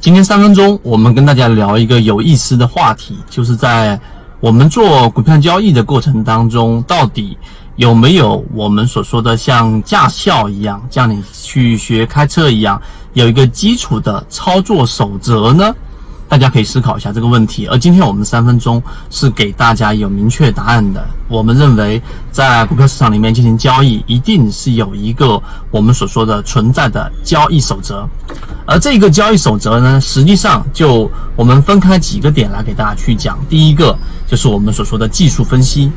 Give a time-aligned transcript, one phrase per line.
[0.00, 4.00] 今天三分钟，我们跟大家聊一个有意思的话题，就是在
[4.40, 7.36] 我们做股票交易的过程当中，到底
[7.76, 12.80] 有没有我们所说的像驾校一样，像你去学开车一样，
[13.12, 15.74] 有一个基础的操作守则呢？
[16.30, 21.04] 大家可以思考一下这个问题，而今天我们三分钟是给大家有明确答案的。
[21.28, 25.42] 我们认为，在股票市场里面进行交易，一定是有一个
[25.72, 28.08] 我们所说的存在的交易守则，
[28.70, 33.36] 而这个交易守则呢，实际上就我们分开几个点来给大家去讲。
[33.48, 35.90] 第一个就是我们所说的技术分析，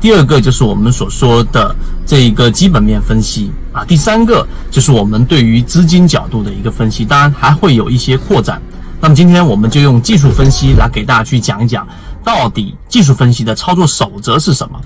[0.00, 1.74] 第二个就是我们所说的
[2.06, 8.62] 这一个基本面分析啊，第三个就是我们对于资金角度的一个分析，当然还会有一些扩展。
[9.00, 11.84] 那么今天我们就用技术分析来给大家去讲一讲，
[12.22, 14.80] 到底技术分析的操作守则是什么？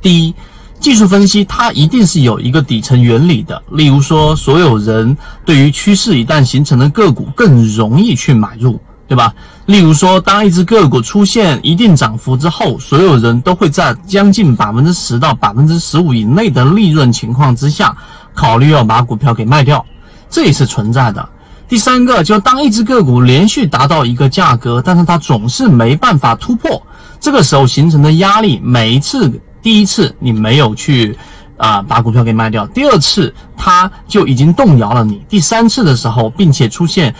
[0.00, 0.34] 第一，
[0.82, 9.32] 技术分析它一定是有一个底层原理的，例如说，所有人对于趋势一旦形成的个股更容易去买入，对吧？
[9.66, 17.96] 例如说，当一只个股出现一定涨幅之后，所有人都会在将近百分之十到百分之十五以内的利润情况之下，
[18.34, 19.86] 考虑要把股票给卖掉，
[20.28, 21.28] 这也是存在的。
[21.68, 26.82] 第三个，就当一只个股连续达到一个价格，但是它总是没办法突破，
[27.20, 29.30] 这个时候形成的压力，每一次
[29.62, 31.16] 第一次你没有去
[31.56, 37.14] 啊把股票给卖掉，第二次它就已经动摇了你，第三次的时候，并且出现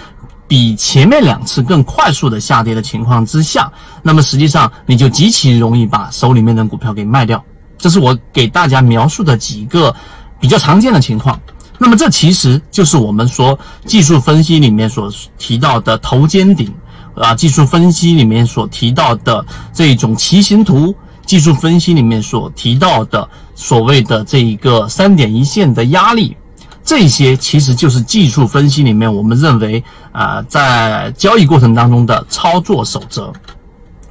[0.48, 7.42] 比前面两次更快速的下跌的情况之下，那么实际上你就极其容易把手里面的股票给卖掉。
[7.78, 9.94] 这是我给大家描述的几个
[10.38, 11.40] 比较常见的情况。
[11.78, 16.72] 那么这其实就是我们说技术分析里面所提到的头肩顶
[17.16, 20.94] 啊，技术分析里面所提到的这种骑行图，
[21.32, 26.36] 技术分析里面所提到的所谓的这一个三点一线的压力，
[26.84, 33.32] 这些其实就是技术分析里面我们认为啊，在交易过程当中的操作守则，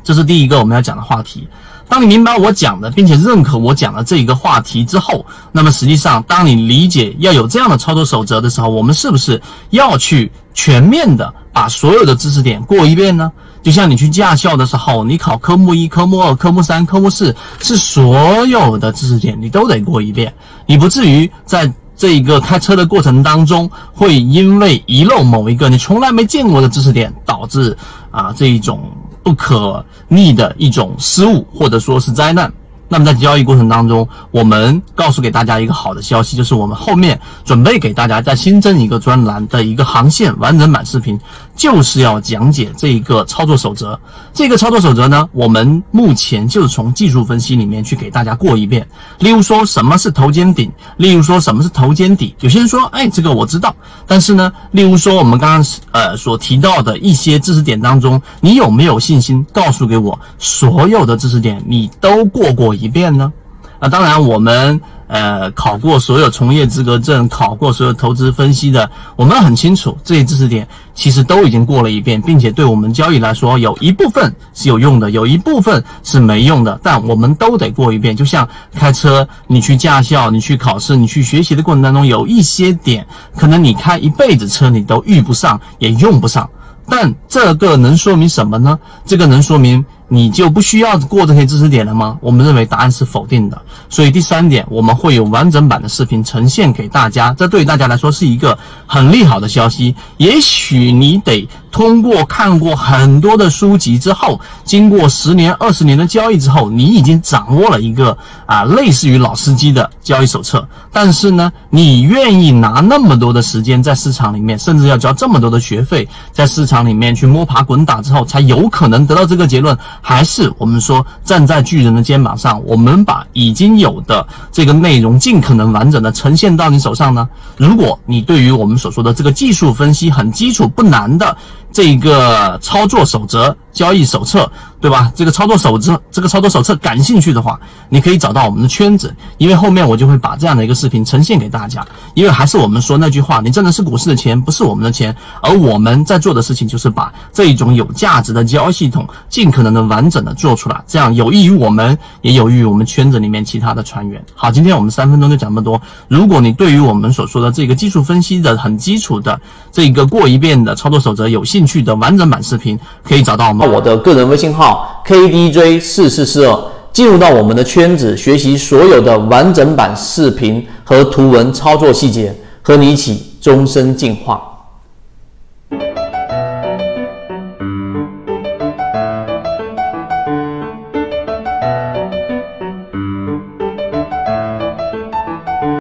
[0.03, 1.47] 这是第一个我们要讲的话题。
[1.87, 13.31] 当你明白我讲的，并且认可我讲的这一个话题之后，那么实际上，当你理解要有这样的操作守则的时候，我们是不是要去全面的把所有的知识点过一遍呢？
[13.61, 20.33] 就像你去驾校的时候，你考科目一、科目二、科目三、科目四，是所有的知识点你都得过一遍，
[20.65, 27.77] 你不至于在这一个开车的过程当中，会因为遗漏某一个你从来没见过的知识点，导致
[28.09, 28.79] 啊这一种。
[29.23, 32.51] 不可逆的一种失误，或者说是灾难。
[32.93, 41.17] 那么在交易过程当中，我们告诉给大家一个好的消息，就是我们后面准备给大家再新增一个专栏的一个航线完整版视频，
[41.55, 43.97] 就是要讲解这一个操作守则。
[44.33, 48.85] 这个操作守则呢，我们目前就是从技术分析里面去给大家过一遍。
[49.19, 52.35] 例如说什么是头肩顶，例如说什么是头肩底。
[52.41, 53.73] 有些人说，哎，这个我知道，
[54.05, 62.75] 但是呢，例如说我们刚刚呃所提到的一些知识点当中，你有没有信心告诉给我所有的知识点你都过过？
[62.81, 63.31] 一遍呢？
[63.79, 78.15] 那当然，我们呃考过所有从业资格证，考过所有投资分析的，我们很清楚这些知识点其实都已经过了一遍，并且对我们交易来说，有一部分是有用的，有一部分是没用的，但我们都得过一遍。
[78.15, 83.03] 就像开车，你去驾校，你去考试，你去学习的过程当中，有一些点
[83.35, 86.47] 可能你开一辈子车你都遇不上，也用不上，
[86.87, 88.77] 但这个能说明什么呢？
[89.07, 89.83] 这个能说明。
[90.13, 92.17] 你就不需要过这些知识点了吗？
[92.19, 93.61] 我们认为答案是否定的。
[93.87, 99.95] 所以第三点，我们会有完整版的视频呈现给大家，这对大家来说是一个很利好的消息。
[100.17, 110.67] 也许你得通过看过很多的书籍之后，经过十年、二十年的交易之后，你已经掌握了一个啊类似于老司机的交易手册。
[110.91, 119.77] 但是呢，你愿意拿那么多的时间在市场里面，甚至要交这么多的学费，在市场里面去摸爬滚打之后，才有可能得到这个结论。
[120.01, 127.29] 还是我们说站在巨人的肩膀上，我们把已经有的这个内容尽可能完整的呈现到你手上呢？
[127.57, 131.37] 如果你对于我们所说的这个技术分析很基础不难的。
[131.73, 134.51] 这个操作守则、交易手册，
[134.81, 135.13] 对吧？
[135.15, 137.57] 这个操作手册、这个操作手册，感兴趣的话，
[137.87, 141.85] 你可以找到我们的圈子，因为后面我就会把这样的一个视频呈现给大家。
[142.13, 145.15] 因为还是我们说那句话，你挣的是股市的钱，不是我们的钱。
[145.41, 154.23] 而我们在做的事情，就是把这一种有价值的交易系统，尽可能的完整的做出来，这样有益于我们，也有益于我们圈子里面其他的船员。
[154.35, 155.81] 好，今天我们三分钟就讲这么多。
[156.09, 159.39] 如果你对于我们所说的这个技术分析的很基础的
[159.71, 164.70] 这个过一遍的操作守则有兴，趣的完整版视频可以找到我们我的个人微信号
[165.05, 174.41] kdj 四四四二进入到我们的圈子学习所有的完整版视频和图文操作细节和你一起终身进化。